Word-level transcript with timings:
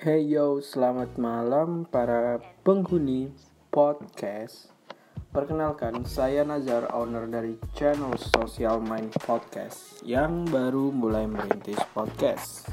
Hey 0.00 0.32
yo, 0.32 0.64
selamat 0.64 1.20
malam 1.20 1.84
para 1.84 2.40
penghuni 2.64 3.36
podcast. 3.68 4.72
Perkenalkan, 5.28 6.08
saya 6.08 6.40
Nazar, 6.40 6.88
owner 6.96 7.28
dari 7.28 7.60
channel 7.76 8.16
Social 8.16 8.80
Mind 8.80 9.12
Podcast 9.20 10.00
yang 10.00 10.48
baru 10.48 10.88
mulai 10.88 11.28
merintis 11.28 11.76
podcast. 11.92 12.72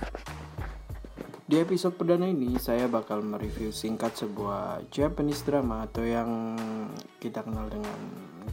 Di 1.44 1.60
episode 1.60 2.00
perdana 2.00 2.32
ini, 2.32 2.56
saya 2.64 2.88
bakal 2.88 3.20
mereview 3.20 3.76
singkat 3.76 4.16
sebuah 4.16 4.88
Japanese 4.88 5.44
drama 5.44 5.84
atau 5.84 6.08
yang 6.08 6.56
kita 7.20 7.44
kenal 7.44 7.68
dengan 7.68 8.00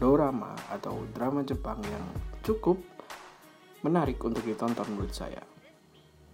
dorama 0.02 0.50
atau 0.74 1.06
drama 1.14 1.46
Jepang 1.46 1.78
yang 1.78 2.02
cukup 2.42 2.82
menarik 3.86 4.18
untuk 4.18 4.42
ditonton 4.42 4.98
menurut 4.98 5.14
saya. 5.14 5.53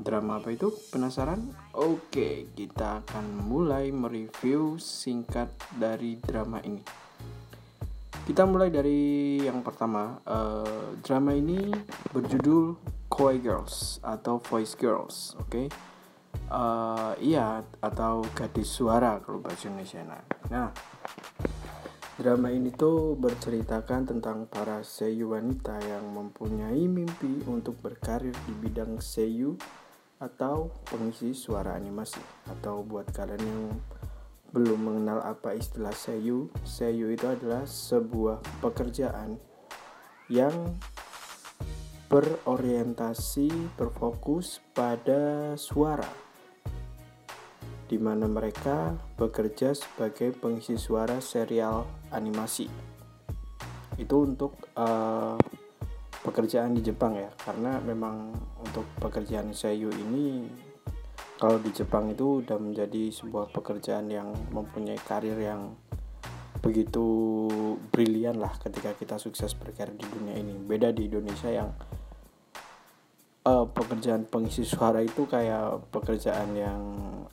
Drama 0.01 0.41
apa 0.41 0.49
itu? 0.49 0.73
Penasaran? 0.89 1.53
Oke, 1.77 2.49
kita 2.57 3.05
akan 3.05 3.45
mulai 3.45 3.93
mereview 3.93 4.81
singkat 4.81 5.53
dari 5.77 6.17
drama 6.17 6.57
ini. 6.65 6.81
Kita 8.25 8.49
mulai 8.49 8.73
dari 8.73 9.37
yang 9.45 9.61
pertama. 9.61 10.17
Uh, 10.25 10.97
drama 11.05 11.37
ini 11.37 11.69
berjudul 12.17 12.81
Koi 13.13 13.37
Girls 13.45 14.01
atau 14.01 14.41
Voice 14.41 14.73
Girls, 14.73 15.37
oke? 15.37 15.53
Okay? 15.53 15.67
Uh, 16.49 17.13
eh, 17.21 17.37
iya, 17.37 17.61
atau 17.83 18.25
gadis 18.33 18.73
suara 18.73 19.21
kalau 19.21 19.45
bahasa 19.45 19.69
Indonesia. 19.69 20.01
Nah, 20.49 20.71
drama 22.21 22.49
ini 22.53 22.71
tuh 22.71 23.17
berceritakan 23.17 24.15
tentang 24.15 24.45
para 24.47 24.85
seiyu 24.85 25.35
wanita 25.35 25.81
yang 25.83 26.05
mempunyai 26.13 26.85
mimpi 26.87 27.43
untuk 27.49 27.83
berkarir 27.83 28.37
di 28.47 28.55
bidang 28.57 29.01
seiyu 29.01 29.59
atau 30.21 30.69
pengisi 30.87 31.33
suara 31.33 31.75
animasi. 31.75 32.21
Atau 32.47 32.85
buat 32.85 33.09
kalian 33.11 33.41
yang 33.41 33.65
belum 34.53 34.81
mengenal 34.83 35.23
apa 35.25 35.55
istilah 35.55 35.95
seiyu 35.95 36.51
seiyu 36.67 37.15
itu 37.15 37.23
adalah 37.23 37.63
sebuah 37.65 38.43
pekerjaan 38.59 39.39
yang 40.27 40.75
berorientasi 42.11 43.47
berfokus 43.79 44.59
pada 44.75 45.55
suara. 45.55 46.11
Di 47.87 47.99
mana 47.99 48.27
mereka 48.31 48.95
bekerja 49.19 49.75
sebagai 49.75 50.35
pengisi 50.35 50.79
suara 50.79 51.19
serial 51.23 51.87
animasi. 52.11 52.71
Itu 53.99 54.27
untuk 54.27 54.59
uh, 54.79 55.39
pekerjaan 56.25 56.77
di 56.77 56.85
Jepang 56.85 57.17
ya. 57.17 57.31
Karena 57.37 57.81
memang 57.81 58.33
untuk 58.61 58.85
pekerjaan 59.01 59.53
seiyu 59.53 59.89
ini 59.93 60.49
kalau 61.41 61.57
di 61.57 61.73
Jepang 61.73 62.13
itu 62.13 62.45
udah 62.45 62.61
menjadi 62.61 63.09
sebuah 63.09 63.49
pekerjaan 63.49 64.13
yang 64.13 64.29
mempunyai 64.53 65.01
karir 65.01 65.41
yang 65.41 65.73
begitu 66.61 67.49
brilian 67.89 68.37
lah 68.37 68.53
ketika 68.61 68.93
kita 68.93 69.17
sukses 69.17 69.57
berkarir 69.57 69.97
di 69.97 70.05
dunia 70.05 70.37
ini. 70.37 70.53
Beda 70.61 70.93
di 70.93 71.09
Indonesia 71.09 71.49
yang 71.49 71.73
uh, 73.49 73.65
pekerjaan 73.73 74.29
pengisi 74.29 74.69
suara 74.69 75.01
itu 75.01 75.25
kayak 75.25 75.89
pekerjaan 75.89 76.53
yang 76.53 76.83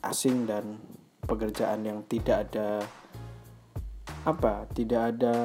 asing 0.00 0.48
dan 0.48 0.80
pekerjaan 1.28 1.84
yang 1.84 2.00
tidak 2.08 2.48
ada 2.48 2.80
apa 4.24 4.64
tidak 4.72 5.12
ada 5.12 5.36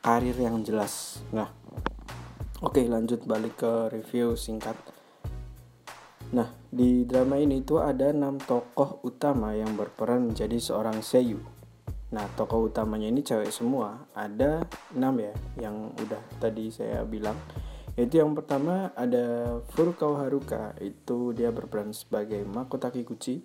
karir 0.00 0.36
yang 0.40 0.64
jelas. 0.64 1.20
Nah 1.32 1.63
Oke 2.64 2.80
lanjut 2.88 3.28
balik 3.28 3.60
ke 3.60 3.92
review 3.92 4.40
singkat. 4.40 4.72
Nah 6.32 6.48
di 6.72 7.04
drama 7.04 7.36
ini 7.36 7.60
tuh 7.60 7.84
ada 7.84 8.08
6 8.08 8.40
tokoh 8.40 9.04
utama 9.04 9.52
yang 9.52 9.76
berperan 9.76 10.32
menjadi 10.32 10.56
seorang 10.56 11.04
seiyu. 11.04 11.44
Nah 12.16 12.24
tokoh 12.32 12.72
utamanya 12.72 13.12
ini 13.12 13.20
cewek 13.20 13.52
semua. 13.52 14.08
Ada 14.16 14.64
6 14.96 14.96
ya 14.96 15.36
yang 15.60 15.92
udah 15.92 16.40
tadi 16.40 16.72
saya 16.72 17.04
bilang. 17.04 17.36
Yaitu 18.00 18.24
yang 18.24 18.32
pertama 18.32 18.96
ada 18.96 19.60
Furukawa 19.76 20.24
Haruka. 20.24 20.72
Itu 20.80 21.36
dia 21.36 21.52
berperan 21.52 21.92
sebagai 21.92 22.48
Makoto 22.48 22.88
Kikuchi. 22.88 23.44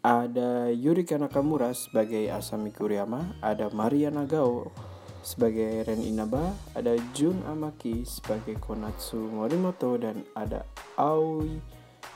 Ada 0.00 0.72
Yurika 0.72 1.20
Nakamura 1.20 1.76
sebagai 1.76 2.32
Asami 2.32 2.72
Kuriyama. 2.72 3.44
Ada 3.44 3.68
Maria 3.76 4.08
Nagao 4.08 4.87
sebagai 5.22 5.84
Ren 5.84 6.00
Inaba, 6.02 6.54
ada 6.74 6.94
Jun 7.12 7.42
Amaki 7.46 8.06
sebagai 8.06 8.56
Konatsu 8.58 9.18
Morimoto 9.18 9.98
dan 9.98 10.22
ada 10.32 10.64
Aoi 10.96 11.58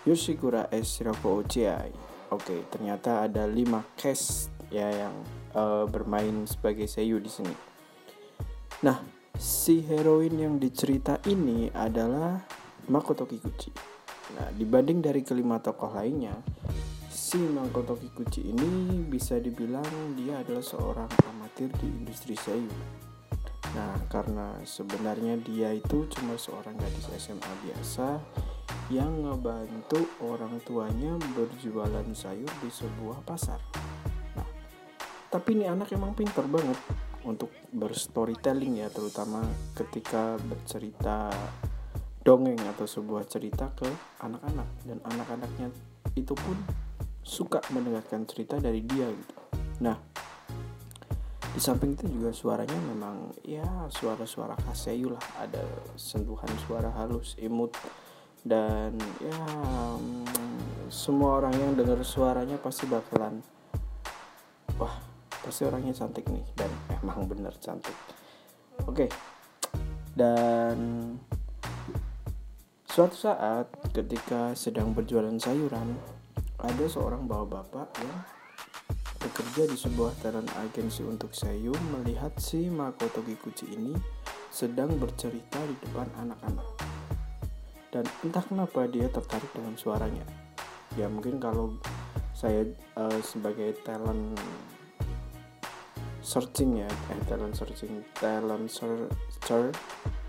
Yoshikura 0.07 0.67
S 0.71 0.99
Shiroko 0.99 1.43
Ochiai. 1.43 1.93
Oke, 2.33 2.65
ternyata 2.73 3.29
ada 3.29 3.45
5 3.45 3.99
cast 3.99 4.49
ya 4.73 4.89
yang 4.89 5.15
uh, 5.53 5.85
bermain 5.85 6.49
sebagai 6.49 6.89
seiyu 6.89 7.21
di 7.21 7.29
sini. 7.29 7.55
Nah, 8.83 8.99
si 9.37 9.85
heroin 9.85 10.33
yang 10.35 10.57
dicerita 10.57 11.21
ini 11.29 11.69
adalah 11.71 12.41
Makoto 12.89 13.29
Kikuchi. 13.29 13.71
Nah, 14.33 14.49
dibanding 14.57 15.05
dari 15.05 15.21
kelima 15.21 15.61
tokoh 15.61 15.93
lainnya, 15.93 16.33
si 17.33 17.41
Makoto 17.41 17.97
Kikuchi 17.97 18.53
ini 18.53 19.01
bisa 19.09 19.41
dibilang 19.41 19.89
dia 20.13 20.45
adalah 20.45 20.61
seorang 20.61 21.09
amatir 21.33 21.73
di 21.81 21.89
industri 21.89 22.37
seiyu. 22.37 22.69
Nah, 23.73 23.97
karena 24.13 24.61
sebenarnya 24.69 25.41
dia 25.41 25.73
itu 25.73 26.05
cuma 26.13 26.37
seorang 26.37 26.77
gadis 26.77 27.09
SMA 27.17 27.53
biasa 27.65 28.21
yang 28.93 29.25
ngebantu 29.25 30.05
orang 30.21 30.61
tuanya 30.61 31.17
berjualan 31.33 32.05
sayur 32.13 32.53
di 32.61 32.69
sebuah 32.69 33.25
pasar. 33.25 33.65
Nah, 34.37 34.49
tapi 35.33 35.57
ini 35.57 35.65
anak 35.65 35.89
emang 35.97 36.13
pinter 36.13 36.45
banget 36.45 36.77
untuk 37.25 37.49
berstorytelling 37.73 38.85
ya, 38.85 38.93
terutama 38.93 39.41
ketika 39.73 40.37
bercerita 40.37 41.33
dongeng 42.21 42.61
atau 42.77 42.85
sebuah 42.85 43.25
cerita 43.25 43.73
ke 43.73 43.89
anak-anak 44.21 44.69
dan 44.85 45.01
anak-anaknya 45.01 45.73
itu 46.13 46.37
pun 46.37 46.82
suka 47.23 47.63
mendengarkan 47.71 48.27
cerita 48.27 48.59
dari 48.59 48.83
dia 48.83 49.07
gitu. 49.07 49.37
Nah, 49.83 49.97
di 51.53 51.61
samping 51.63 51.95
itu 51.95 52.07
juga 52.11 52.35
suaranya 52.35 52.79
memang 52.93 53.35
ya 53.47 53.67
suara-suara 53.89 54.59
kaseyu 54.67 55.15
lah, 55.15 55.25
ada 55.39 55.63
sentuhan 55.95 56.51
suara 56.67 56.91
halus, 56.99 57.39
imut 57.39 57.75
dan 58.43 58.99
ya 59.23 59.39
mm, 60.03 60.91
semua 60.91 61.39
orang 61.39 61.55
yang 61.55 61.79
dengar 61.79 62.03
suaranya 62.03 62.59
pasti 62.59 62.91
bakalan 62.91 63.39
wah 64.83 64.99
pasti 65.47 65.63
orangnya 65.63 65.95
cantik 65.95 66.27
nih 66.27 66.43
dan 66.59 66.71
emang 67.03 67.27
bener 67.27 67.55
cantik. 67.59 67.95
Oke. 68.87 69.07
Dan 70.13 70.77
suatu 72.87 73.17
saat 73.17 73.71
ketika 73.91 74.53
sedang 74.53 74.93
berjualan 74.93 75.35
sayuran 75.41 75.97
ada 76.63 76.87
seorang 76.87 77.27
bapak-bapak 77.27 77.91
yang 77.99 78.19
bekerja 79.19 79.67
di 79.67 79.75
sebuah 79.75 80.15
talent 80.23 80.47
agensi 80.63 81.03
untuk 81.03 81.35
Seiyu 81.35 81.75
melihat 81.91 82.31
si 82.39 82.71
Makoto 82.71 83.19
Kikuchi 83.23 83.67
ini 83.75 83.95
sedang 84.47 84.95
bercerita 84.95 85.59
di 85.67 85.75
depan 85.83 86.07
anak-anak. 86.23 86.69
Dan 87.91 88.07
entah 88.23 88.45
kenapa 88.47 88.87
dia 88.87 89.11
tertarik 89.11 89.51
dengan 89.51 89.75
suaranya. 89.75 90.23
Ya 90.95 91.11
mungkin 91.11 91.43
kalau 91.43 91.77
saya 92.31 92.63
uh, 92.95 93.21
sebagai 93.27 93.75
talent 93.83 94.39
searching 96.23 96.87
ya, 96.87 96.91
eh 97.11 97.21
talent 97.27 97.59
searching, 97.59 98.07
talent 98.15 98.71
searcher 98.71 99.75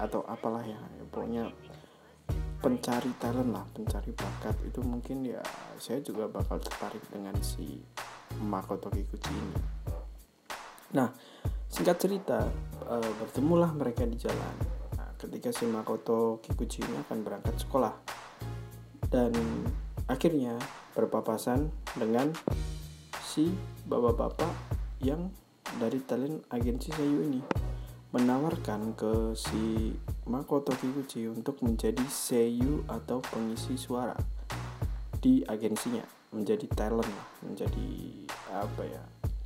atau 0.02 0.26
apalah 0.26 0.66
ya, 0.66 0.82
pokoknya 1.14 1.54
pencari 2.64 3.12
talent 3.20 3.52
lah 3.52 3.68
pencari 3.68 4.16
bakat. 4.16 4.56
Itu 4.64 4.80
mungkin 4.80 5.28
ya 5.28 5.44
saya 5.76 6.00
juga 6.00 6.32
bakal 6.32 6.64
tertarik 6.64 7.04
dengan 7.12 7.36
si 7.44 7.84
Makoto 8.40 8.88
Kikuchi 8.88 9.36
ini. 9.36 9.60
Nah 10.96 11.12
singkat 11.68 12.00
cerita 12.00 12.48
e, 12.88 12.96
bertemulah 13.20 13.76
mereka 13.76 14.08
di 14.08 14.16
jalan. 14.16 14.56
Nah, 14.96 15.12
ketika 15.20 15.52
si 15.52 15.68
Makoto 15.68 16.40
Kikuchi 16.40 16.80
ini 16.88 16.96
akan 17.04 17.20
berangkat 17.20 17.60
sekolah. 17.60 17.92
Dan 19.12 19.36
akhirnya 20.08 20.58
berpapasan 20.98 21.70
dengan 22.00 22.34
si 23.22 23.54
bapak-bapak 23.86 24.50
yang 25.06 25.30
dari 25.78 26.02
talent 26.06 26.46
agensi 26.50 26.90
Sayu 26.94 27.26
ini 27.26 27.42
menawarkan 28.14 28.94
ke 28.94 29.34
si 29.34 29.94
Makoto 30.24 30.72
Kikuchi 30.72 31.28
untuk 31.28 31.60
menjadi 31.60 32.04
seiyu 32.08 32.88
atau 32.88 33.20
pengisi 33.20 33.76
suara 33.76 34.16
di 35.20 35.44
agensinya. 35.44 36.04
Menjadi 36.34 36.66
talent 36.74 37.14
menjadi 37.46 37.90
apa 38.50 38.82
ya 38.90 39.04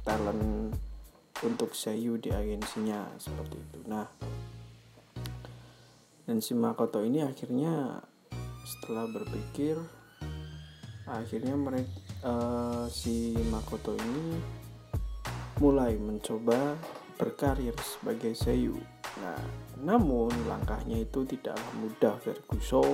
talent 0.08 0.72
untuk 1.44 1.76
seiyu 1.76 2.16
di 2.16 2.32
agensinya 2.32 3.12
seperti 3.20 3.60
itu. 3.60 3.80
Nah 3.90 4.08
dan 6.28 6.40
si 6.40 6.56
Makoto 6.56 7.04
ini 7.04 7.24
akhirnya 7.24 8.04
setelah 8.68 9.08
berpikir 9.08 9.80
akhirnya 11.08 11.56
mereka 11.56 11.92
uh, 12.28 12.86
si 12.92 13.36
Makoto 13.48 13.96
ini 13.96 14.40
mulai 15.58 15.96
mencoba 15.98 16.76
berkarir 17.18 17.74
sebagai 17.82 18.38
seiyu. 18.38 18.78
Nah 19.24 19.67
namun 19.82 20.34
langkahnya 20.50 21.06
itu 21.06 21.22
tidaklah 21.28 21.72
mudah 21.78 22.16
Ferguso 22.18 22.86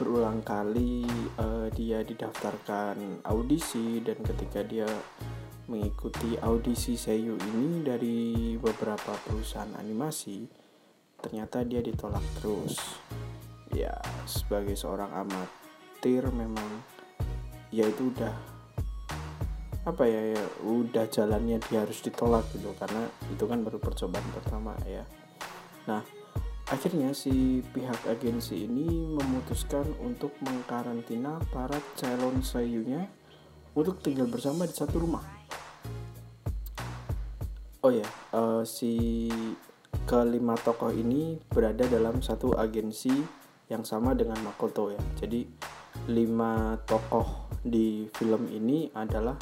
berulang 0.00 0.40
kali 0.40 1.04
uh, 1.36 1.68
dia 1.76 2.00
didaftarkan 2.00 3.20
audisi 3.28 4.00
dan 4.00 4.16
ketika 4.24 4.64
dia 4.64 4.88
mengikuti 5.68 6.40
audisi 6.40 6.96
seiyu 6.96 7.36
ini 7.36 7.84
dari 7.84 8.18
beberapa 8.56 9.12
perusahaan 9.28 9.70
animasi 9.76 10.48
ternyata 11.20 11.62
dia 11.68 11.84
ditolak 11.84 12.24
terus. 12.40 12.80
Ya 13.70 13.94
sebagai 14.26 14.74
seorang 14.74 15.14
amatir 15.14 16.26
memang 16.32 16.82
ya 17.70 17.86
itu 17.86 18.10
udah 18.10 18.34
apa 19.84 20.04
ya, 20.08 20.34
ya 20.34 20.44
udah 20.64 21.06
jalannya 21.06 21.62
dia 21.70 21.84
harus 21.84 22.00
ditolak 22.02 22.48
gitu. 22.56 22.72
Karena 22.74 23.04
itu 23.28 23.44
kan 23.44 23.62
baru 23.62 23.78
percobaan 23.78 24.26
pertama 24.32 24.74
ya 24.88 25.04
nah 25.84 26.02
akhirnya 26.70 27.14
si 27.16 27.64
pihak 27.74 28.06
agensi 28.06 28.68
ini 28.68 29.16
memutuskan 29.16 29.86
untuk 30.02 30.34
mengkarantina 30.44 31.40
para 31.50 31.78
calon 31.98 32.42
sayunya 32.42 33.08
untuk 33.76 34.02
tinggal 34.02 34.26
bersama 34.26 34.66
di 34.66 34.74
satu 34.74 35.02
rumah 35.02 35.24
oh 37.80 37.92
ya 37.92 38.06
uh, 38.36 38.62
si 38.62 39.28
kelima 40.10 40.58
tokoh 40.58 40.90
ini 40.90 41.38
berada 41.50 41.86
dalam 41.86 42.18
satu 42.18 42.58
agensi 42.58 43.14
yang 43.70 43.86
sama 43.86 44.12
dengan 44.18 44.42
Makoto 44.42 44.90
ya. 44.90 44.98
Jadi 45.14 45.46
lima 46.10 46.74
tokoh 46.82 47.54
di 47.62 48.10
film 48.18 48.50
ini 48.50 48.90
adalah 48.90 49.38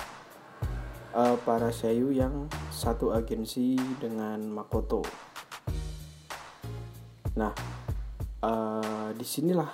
uh, 1.17 1.37
para 1.40 1.73
seiyu 1.73 2.12
yang 2.12 2.52
satu 2.69 3.17
agensi 3.17 3.81
dengan 3.96 4.44
Makoto. 4.44 5.00
Nah, 7.38 7.55
uh, 8.43 9.14
di 9.14 9.23
sinilah 9.23 9.70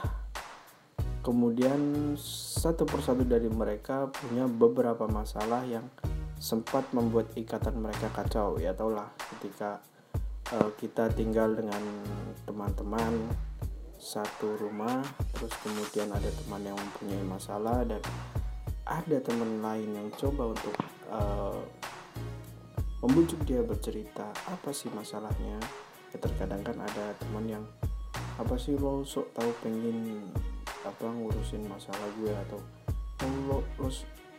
kemudian 1.24 2.12
satu 2.20 2.84
persatu 2.84 3.24
dari 3.24 3.48
mereka 3.48 4.12
punya 4.12 4.44
beberapa 4.44 5.08
masalah 5.08 5.64
yang 5.64 5.88
sempat 6.36 6.92
membuat 6.92 7.32
ikatan 7.32 7.80
mereka 7.80 8.12
kacau. 8.12 8.60
Ya 8.60 8.76
taulah 8.76 9.08
ketika 9.32 9.80
uh, 10.52 10.76
kita 10.76 11.08
tinggal 11.16 11.56
dengan 11.56 11.80
teman-teman 12.44 13.32
satu 13.96 14.60
rumah 14.60 15.00
terus 15.32 15.56
kemudian 15.64 16.12
ada 16.12 16.28
teman 16.28 16.60
yang 16.60 16.76
mempunyai 16.76 17.24
masalah 17.24 17.88
dan 17.88 18.04
ada 18.84 19.16
teman 19.24 19.64
lain 19.64 19.96
yang 19.96 20.08
coba 20.20 20.52
untuk 20.52 20.76
uh, 21.08 21.56
membujuk 23.00 23.40
dia 23.48 23.64
bercerita 23.64 24.28
apa 24.52 24.76
sih 24.76 24.92
masalahnya 24.92 25.56
ya 26.14 26.16
terkadang 26.22 26.62
kan 26.62 26.78
ada 26.78 27.10
teman 27.18 27.44
yang 27.50 27.64
apa 28.38 28.54
sih 28.54 28.78
lo 28.78 29.02
sok 29.02 29.34
tahu 29.34 29.50
pengen 29.66 30.30
apa 30.86 31.10
ngurusin 31.10 31.66
masalah 31.66 32.08
gue? 32.22 32.30
Atau 32.30 32.62
lo 33.50 33.66
lo 33.82 33.88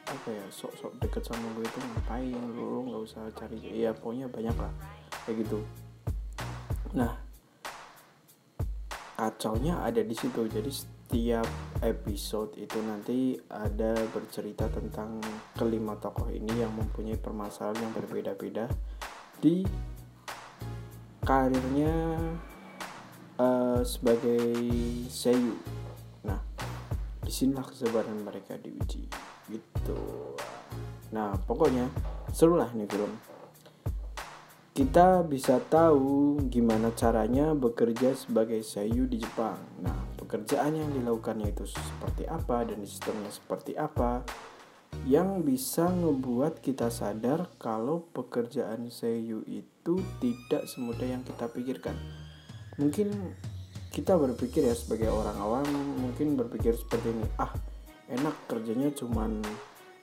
apa 0.06 0.30
ya 0.30 0.46
sok-sok 0.54 1.02
deket 1.02 1.28
sama 1.28 1.52
gue 1.60 1.66
itu 1.68 1.80
ngapain? 1.84 2.44
Lo, 2.56 2.64
lo 2.64 2.80
nggak 2.88 3.02
usah 3.04 3.24
cari 3.36 3.60
ya 3.60 3.92
pokoknya 3.92 4.32
banyak 4.32 4.56
lah 4.56 4.74
kayak 5.28 5.44
gitu. 5.44 5.60
Nah, 6.96 7.12
kacaunya 9.20 9.84
ada 9.84 10.00
di 10.00 10.16
situ. 10.16 10.48
Jadi 10.48 10.72
setiap 10.72 11.48
episode 11.82 12.56
itu 12.60 12.78
nanti 12.84 13.36
ada 13.50 13.96
bercerita 14.12 14.70
tentang 14.72 15.20
kelima 15.58 15.98
tokoh 15.98 16.30
ini 16.32 16.62
yang 16.62 16.72
mempunyai 16.76 17.18
permasalahan 17.20 17.90
yang 17.90 17.94
berbeda-beda 17.94 18.70
di 19.42 19.66
karirnya 21.26 22.22
uh, 23.42 23.82
sebagai 23.82 24.54
seiyu. 25.10 25.58
Nah, 26.22 26.38
di 27.26 27.34
sinilah 27.34 27.66
kesabaran 27.66 28.22
mereka 28.22 28.56
diuji 28.62 29.10
gitu. 29.50 30.02
Nah, 31.12 31.34
pokoknya 31.50 31.90
seru 32.30 32.62
lah 32.62 32.70
nih 32.78 32.86
film 32.86 33.14
kita 34.76 35.24
bisa 35.24 35.64
tahu 35.72 36.36
gimana 36.52 36.92
caranya 36.92 37.56
bekerja 37.56 38.12
sebagai 38.12 38.60
seiyu 38.60 39.08
di 39.08 39.24
Jepang. 39.24 39.56
Nah, 39.80 39.96
pekerjaan 40.20 40.76
yang 40.76 40.92
dilakukannya 40.92 41.56
itu 41.56 41.64
seperti 41.64 42.28
apa 42.28 42.68
dan 42.68 42.84
sistemnya 42.84 43.32
seperti 43.32 43.80
apa 43.80 44.28
yang 45.06 45.46
bisa 45.46 45.88
ngebuat 45.88 46.66
kita 46.66 46.90
sadar 46.90 47.54
kalau 47.62 48.10
pekerjaan 48.12 48.90
seiyu 48.90 49.46
itu 49.46 50.02
tidak 50.18 50.66
semudah 50.66 51.06
yang 51.06 51.22
kita 51.22 51.46
pikirkan. 51.50 51.94
Mungkin 52.82 53.14
kita 53.94 54.18
berpikir 54.18 54.66
ya 54.66 54.76
sebagai 54.76 55.08
orang 55.14 55.38
awam 55.40 55.66
mungkin 56.02 56.36
berpikir 56.36 56.76
seperti 56.76 57.14
ini, 57.16 57.26
ah 57.40 57.54
enak 58.12 58.36
kerjanya 58.50 58.92
cuman 58.92 59.40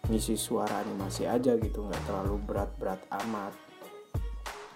ngisi 0.09 0.39
suara 0.39 0.81
animasi 0.81 1.29
aja 1.29 1.59
gitu, 1.59 1.85
nggak 1.87 2.03
terlalu 2.09 2.41
berat-berat 2.43 3.03
amat 3.27 3.55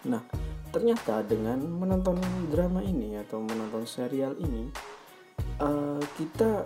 Nah, 0.07 0.23
ternyata 0.71 1.27
dengan 1.27 1.59
menonton 1.67 2.23
drama 2.51 2.79
ini 2.79 3.19
atau 3.19 3.43
menonton 3.43 3.83
serial 3.89 4.39
ini, 4.39 4.71
uh, 5.59 5.99
kita 6.15 6.63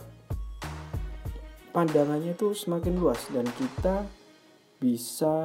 pandangannya 1.70 2.34
tuh 2.34 2.54
semakin 2.54 2.98
luas 2.98 3.22
dan 3.30 3.46
kita 3.54 4.06
bisa 4.82 5.36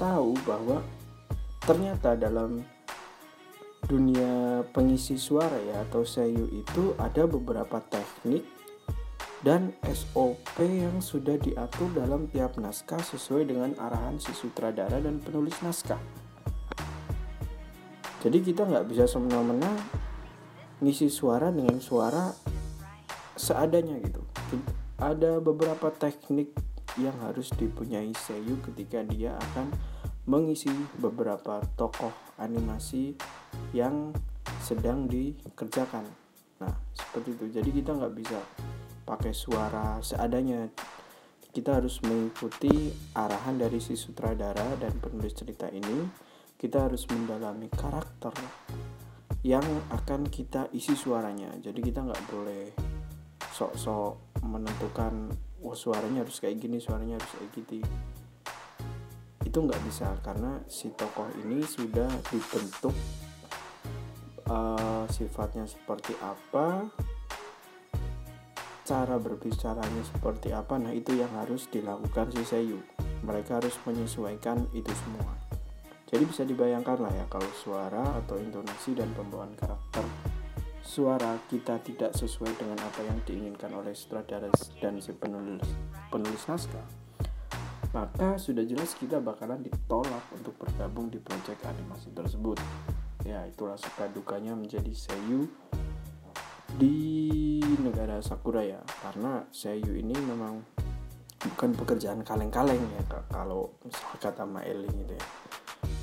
tahu 0.00 0.32
bahwa 0.48 0.80
ternyata 1.60 2.16
dalam 2.16 2.64
dunia 3.84 4.62
pengisi 4.72 5.20
suara 5.20 5.56
ya 5.58 5.84
atau 5.86 6.02
seiyu 6.02 6.48
itu 6.50 6.96
ada 6.98 7.28
beberapa 7.28 7.78
teknik 7.88 8.44
dan 9.46 9.70
SOP 9.86 10.58
yang 10.58 10.98
sudah 10.98 11.38
diatur 11.38 11.86
dalam 11.94 12.26
tiap 12.26 12.58
naskah 12.58 12.98
sesuai 12.98 13.46
dengan 13.46 13.70
arahan 13.78 14.18
si 14.18 14.34
sutradara 14.34 14.98
dan 14.98 15.22
penulis 15.22 15.54
naskah. 15.62 16.00
Jadi 18.18 18.38
kita 18.42 18.66
nggak 18.66 18.90
bisa 18.90 19.06
semena-mena 19.06 19.70
ngisi 20.82 21.06
suara 21.06 21.54
dengan 21.54 21.78
suara 21.78 22.34
seadanya 23.38 23.94
gitu 24.02 24.22
ada 24.98 25.38
beberapa 25.38 25.94
teknik 25.94 26.50
yang 26.98 27.14
harus 27.22 27.54
dipunyai 27.54 28.10
Seiyu 28.10 28.58
ketika 28.66 29.06
dia 29.06 29.38
akan 29.38 29.70
mengisi 30.26 30.68
beberapa 30.98 31.62
tokoh 31.78 32.10
animasi 32.36 33.14
yang 33.70 34.10
sedang 34.60 35.06
dikerjakan. 35.06 36.04
Nah 36.60 36.74
seperti 36.90 37.38
itu. 37.38 37.44
Jadi 37.54 37.70
kita 37.70 37.94
nggak 37.94 38.14
bisa 38.18 38.38
pakai 39.06 39.32
suara 39.32 40.02
seadanya. 40.02 40.66
Kita 41.48 41.80
harus 41.80 42.02
mengikuti 42.04 42.92
arahan 43.16 43.56
dari 43.56 43.80
si 43.80 43.96
sutradara 43.96 44.76
dan 44.76 44.92
penulis 45.00 45.32
cerita 45.32 45.70
ini. 45.72 46.06
Kita 46.58 46.90
harus 46.90 47.06
mendalami 47.08 47.70
karakter 47.70 48.34
yang 49.46 49.64
akan 49.94 50.26
kita 50.26 50.66
isi 50.74 50.98
suaranya. 50.98 51.54
Jadi 51.62 51.80
kita 51.80 52.02
nggak 52.02 52.22
boleh 52.28 52.62
sok-sok 53.54 54.27
menentukan 54.44 55.32
wah 55.62 55.76
suaranya 55.76 56.22
harus 56.22 56.38
kayak 56.38 56.62
gini 56.62 56.78
suaranya 56.78 57.18
harus 57.18 57.32
kayak 57.34 57.50
gitu. 57.56 57.74
Itu 59.42 59.58
nggak 59.64 59.82
bisa 59.86 60.14
karena 60.22 60.62
si 60.70 60.92
tokoh 60.94 61.30
ini 61.42 61.64
sudah 61.64 62.10
dibentuk 62.30 62.94
uh, 64.48 65.04
sifatnya 65.08 65.64
seperti 65.64 66.14
apa 66.20 66.88
cara 68.88 69.20
berbicaranya 69.20 70.02
seperti 70.08 70.48
apa. 70.56 70.80
Nah 70.80 70.96
itu 70.96 71.12
yang 71.12 71.28
harus 71.36 71.68
dilakukan 71.68 72.32
si 72.32 72.40
Seiyu. 72.40 72.80
Mereka 73.20 73.60
harus 73.60 73.76
menyesuaikan 73.84 74.64
itu 74.72 74.88
semua. 75.04 75.36
Jadi 76.08 76.24
bisa 76.24 76.40
dibayangkan 76.48 76.96
lah 77.04 77.12
ya 77.12 77.28
kalau 77.28 77.52
suara 77.52 78.16
atau 78.24 78.40
intonasi 78.40 78.96
dan 78.96 79.12
pembawaan 79.12 79.52
karakter 79.52 80.00
suara 80.82 81.36
kita 81.50 81.78
tidak 81.82 82.14
sesuai 82.14 82.54
dengan 82.58 82.78
apa 82.80 83.00
yang 83.04 83.18
diinginkan 83.26 83.70
oleh 83.74 83.92
sutradara 83.92 84.48
dan 84.78 84.98
si 85.02 85.12
penulis 85.14 85.66
penulis 86.08 86.42
naskah. 86.48 86.86
Maka 87.92 88.36
sudah 88.36 88.62
jelas 88.68 88.92
kita 88.94 89.16
bakalan 89.18 89.64
ditolak 89.64 90.22
untuk 90.36 90.52
bergabung 90.60 91.08
di 91.08 91.16
proyek 91.18 91.56
animasi 91.64 92.12
tersebut. 92.12 92.60
Ya 93.24 93.44
itulah 93.48 93.80
suka 93.80 94.06
dukanya 94.12 94.52
menjadi 94.52 94.92
seiyu 94.92 95.48
di 96.76 97.58
negara 97.80 98.20
Sakura 98.20 98.60
ya 98.60 98.84
karena 99.00 99.48
seiyu 99.48 99.96
ini 99.96 100.14
memang 100.14 100.60
bukan 101.38 101.70
pekerjaan 101.74 102.26
kaleng-kaleng 102.26 102.82
ya 102.98 103.02
kalau 103.30 103.78
misalnya 103.86 104.18
kata 104.18 104.44
Maeli 104.48 104.90
gitu 104.90 105.14
ya 105.14 105.26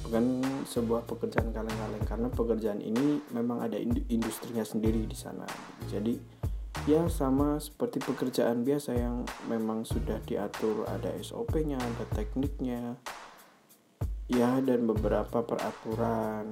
bukan 0.08 0.26
sebuah 0.70 1.04
pekerjaan 1.10 1.52
kaleng-kaleng 1.52 2.04
karena 2.08 2.28
pekerjaan 2.32 2.80
ini 2.80 3.20
memang 3.36 3.66
ada 3.66 3.76
industrinya 4.08 4.64
sendiri 4.64 5.04
di 5.04 5.18
sana 5.18 5.44
jadi 5.92 6.16
ya 6.86 7.10
sama 7.10 7.58
seperti 7.58 7.98
pekerjaan 8.06 8.62
biasa 8.62 8.94
yang 8.94 9.26
memang 9.50 9.88
sudah 9.90 10.22
diatur 10.22 10.86
ada 10.86 11.10
SOP-nya, 11.18 11.82
ada 11.82 12.06
tekniknya, 12.14 12.94
ya 14.30 14.62
dan 14.62 14.86
beberapa 14.86 15.42
peraturan 15.42 16.46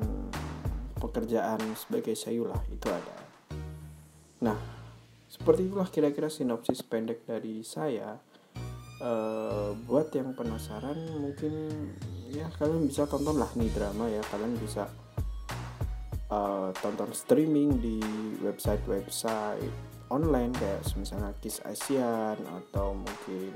pekerjaan 0.98 1.62
sebagai 1.78 2.18
sayulah 2.18 2.66
itu 2.74 2.88
ada. 2.90 3.18
Nah, 4.42 4.58
seperti 5.30 5.70
itulah 5.70 5.90
kira-kira 5.92 6.34
sinopsis 6.34 6.82
pendek 6.82 7.30
dari 7.30 7.62
saya. 7.62 8.18
Uh, 9.04 9.76
buat 9.84 10.16
yang 10.16 10.32
penasaran 10.32 10.96
mungkin 11.20 11.52
ya 12.32 12.48
kalian 12.56 12.88
bisa 12.88 13.04
tonton 13.04 13.36
lah 13.36 13.52
nih 13.60 13.68
drama 13.76 14.08
ya 14.08 14.24
kalian 14.32 14.56
bisa 14.56 14.88
uh, 16.32 16.72
tonton 16.80 17.12
streaming 17.12 17.84
di 17.84 18.00
website-website 18.40 19.76
online 20.08 20.56
kayak 20.56 20.88
misalnya 20.96 21.36
Kiss 21.44 21.60
Asian 21.68 22.40
atau 22.48 22.96
mungkin 22.96 23.52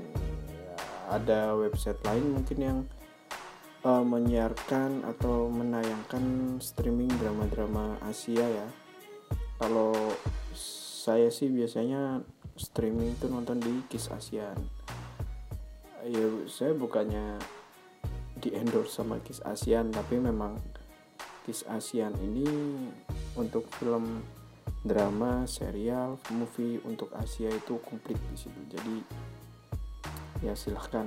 ya, 0.52 0.76
ada 1.16 1.56
website 1.56 1.96
lain 2.04 2.28
mungkin 2.36 2.58
yang 2.60 2.78
uh, 3.88 4.04
menyiarkan 4.04 5.00
atau 5.16 5.48
menayangkan 5.48 6.58
streaming 6.60 7.08
drama-drama 7.16 7.96
Asia 8.04 8.44
ya. 8.44 8.68
Kalau 9.58 9.96
saya 10.52 11.32
sih 11.32 11.48
biasanya 11.48 12.20
streaming 12.52 13.16
itu 13.16 13.32
nonton 13.32 13.58
di 13.58 13.80
Kiss 13.88 14.12
Asian. 14.12 14.77
Ya 16.08 16.24
saya 16.48 16.72
bukannya 16.72 17.36
di 18.40 18.56
endorse 18.56 18.96
sama 18.96 19.20
Kiss 19.20 19.44
Asian 19.44 19.92
tapi 19.92 20.16
memang 20.16 20.56
Kiss 21.44 21.68
Asian 21.68 22.16
ini 22.24 22.48
untuk 23.36 23.68
film 23.76 24.24
drama, 24.88 25.44
serial, 25.44 26.16
movie 26.32 26.80
untuk 26.88 27.12
Asia 27.12 27.52
itu 27.52 27.76
komplit 27.84 28.16
di 28.32 28.36
situ. 28.40 28.60
Jadi 28.72 28.96
ya 30.40 30.56
silahkan 30.56 31.04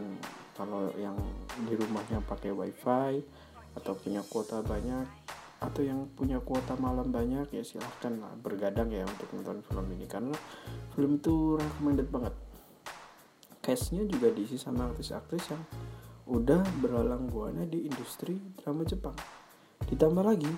kalau 0.53 0.91
yang 1.00 1.17
di 1.65 1.74
rumahnya 1.74 2.22
pakai 2.22 2.53
wifi 2.53 3.25
atau 3.74 3.96
punya 3.96 4.22
kuota 4.27 4.60
banyak 4.62 5.08
atau 5.62 5.81
yang 5.86 6.10
punya 6.17 6.41
kuota 6.41 6.74
malam 6.81 7.13
banyak 7.13 7.53
ya 7.53 7.62
silahkan 7.62 8.17
lah 8.17 8.34
bergadang 8.41 8.89
ya 8.89 9.05
untuk 9.05 9.29
nonton 9.38 9.62
film 9.62 9.86
ini 9.93 10.10
karena 10.10 10.34
film 10.98 11.22
itu 11.22 11.55
recommended 11.55 12.10
banget 12.10 12.34
castnya 13.62 14.03
juga 14.10 14.34
diisi 14.34 14.58
sama 14.58 14.89
artis-artis 14.89 15.53
yang 15.53 15.63
udah 16.27 16.65
berlalang 16.82 17.30
buana 17.30 17.63
di 17.63 17.86
industri 17.86 18.41
drama 18.58 18.84
Jepang 18.84 19.15
ditambah 19.88 20.24
lagi 20.25 20.51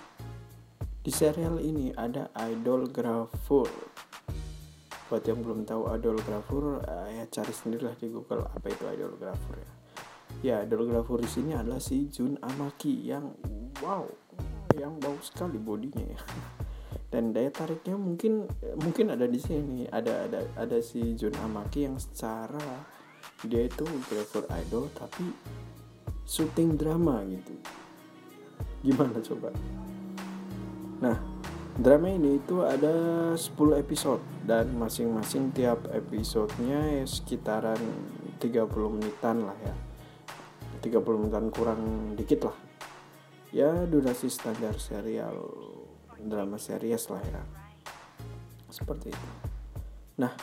di 1.03 1.11
serial 1.11 1.59
ini 1.59 1.91
ada 1.91 2.31
idol 2.47 2.87
grafur. 2.87 3.67
Buat 5.11 5.27
yang 5.27 5.43
belum 5.43 5.67
tahu 5.67 5.91
idol 5.99 6.15
grafur, 6.23 6.79
uh, 6.79 7.07
ya 7.11 7.27
cari 7.27 7.51
sendirilah 7.51 7.91
di 7.99 8.07
Google 8.07 8.47
apa 8.47 8.71
itu 8.71 8.87
idol 8.87 9.19
grafur 9.19 9.59
ya. 9.59 9.71
Ya, 10.41 10.55
idol 10.63 10.87
grafur 10.87 11.19
di 11.19 11.27
sini 11.27 11.51
adalah 11.51 11.83
si 11.83 12.07
Jun 12.07 12.39
Amaki 12.39 13.03
yang 13.03 13.35
wow, 13.83 14.07
yang 14.79 14.95
bau 15.03 15.19
sekali 15.19 15.59
bodinya 15.59 16.07
ya. 16.07 16.19
Dan 17.11 17.35
daya 17.35 17.51
tariknya 17.51 17.99
mungkin 17.99 18.47
mungkin 18.79 19.11
ada 19.11 19.27
di 19.27 19.37
sini. 19.43 19.83
Ada 19.85 20.31
ada 20.31 20.39
ada 20.55 20.77
si 20.79 21.19
Jun 21.19 21.35
Amaki 21.43 21.83
yang 21.83 21.99
secara 21.99 22.63
dia 23.43 23.67
itu 23.67 23.83
grafur 24.07 24.47
idol 24.55 24.87
tapi 24.95 25.27
syuting 26.23 26.79
drama 26.79 27.19
gitu. 27.27 27.53
Gimana 28.83 29.19
coba? 29.19 29.51
Nah, 31.03 31.19
drama 31.75 32.07
ini 32.07 32.39
itu 32.39 32.63
ada 32.63 32.95
10 33.35 33.79
episode 33.79 34.23
dan 34.47 34.71
masing-masing 34.75 35.51
tiap 35.51 35.83
episodenya 35.91 37.03
ya 37.03 37.05
sekitaran 37.07 37.79
30 38.39 38.95
menitan 38.95 39.43
lah 39.43 39.57
ya. 39.63 39.75
30 40.83 40.99
menitan 41.19 41.47
kurang 41.51 42.15
dikit 42.15 42.47
lah. 42.51 42.57
Ya 43.51 43.71
durasi 43.87 44.31
standar 44.31 44.79
serial 44.79 45.35
drama 46.23 46.55
series 46.55 47.11
lah 47.11 47.23
ya. 47.27 47.43
Seperti 48.71 49.11
itu. 49.11 49.29
Nah, 50.19 50.33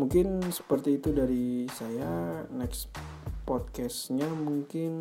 mungkin 0.00 0.40
seperti 0.48 0.96
itu 0.96 1.12
dari 1.12 1.68
saya 1.68 2.40
next 2.48 2.88
podcastnya 3.44 4.24
mungkin 4.32 4.92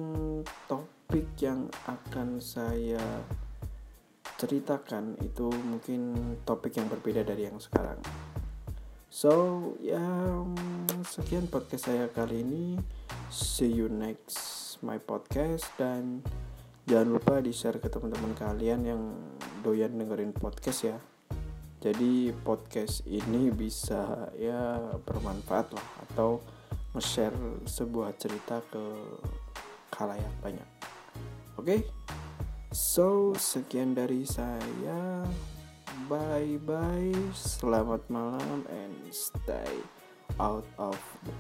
topik 0.68 1.39
yang 1.39 1.72
akan 1.88 2.44
saya 2.44 3.00
ceritakan 4.36 5.15
itu 5.24 5.48
mungkin 5.63 6.36
topik 6.44 6.75
yang 6.75 6.91
berbeda 6.91 7.24
dari 7.24 7.48
yang 7.48 7.63
sekarang. 7.63 8.00
So, 9.08 9.32
ya 9.79 10.03
sekian 11.08 11.48
podcast 11.48 11.88
saya 11.88 12.12
kali 12.12 12.44
ini. 12.44 12.75
See 13.32 13.72
you 13.72 13.88
next 13.88 14.84
my 14.84 15.00
podcast 15.00 15.63
dan 15.79 16.27
jangan 16.84 17.15
lupa 17.15 17.39
di-share 17.39 17.79
ke 17.79 17.88
teman-teman 17.88 18.36
kalian 18.36 18.82
yang 18.84 19.01
doyan 19.63 19.96
dengerin 19.96 20.36
podcast 20.36 20.82
ya. 20.84 21.00
Jadi 21.79 22.36
podcast 22.43 23.07
ini 23.07 23.48
bisa 23.55 24.27
ya 24.36 24.91
bermanfaat 25.07 25.71
lah 25.71 25.88
atau 26.12 26.43
nge-share 26.91 27.63
sebuah 27.63 28.19
cerita 28.19 28.59
ke 28.67 28.83
kalayak 29.88 30.33
banyak. 30.43 30.69
Oke? 31.55 31.63
Okay? 31.63 31.81
So, 32.75 33.31
sekian 33.33 33.95
dari 33.95 34.27
saya. 34.27 35.24
Bye 36.12 36.59
bye. 36.67 37.15
Selamat 37.31 38.03
malam 38.12 38.67
and 38.67 38.93
stay 39.15 39.79
out 40.36 40.67
of 40.77 41.00
the 41.24 41.33